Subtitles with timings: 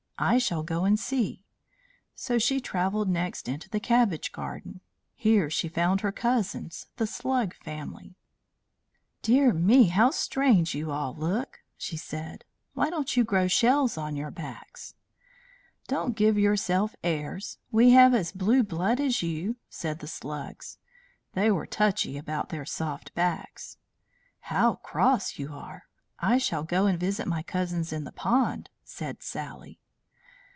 [0.23, 1.41] "I shall go and see."
[2.13, 4.81] So she travelled next into the cabbage garden.
[5.15, 8.13] Here she found her cousins, the Slug family.
[9.23, 12.45] "Dear me, how strange you all look!" she said.
[12.75, 14.93] "Why don't you grow shells on your backs?"
[15.87, 17.57] "Don't give yourself airs.
[17.71, 20.77] We have as blue blood as you," said the Slugs.
[21.33, 23.79] They were touchy about their soft backs.
[24.41, 25.87] "How cross you are!
[26.19, 29.79] I shall go and visit my cousins in the pond," said Sally.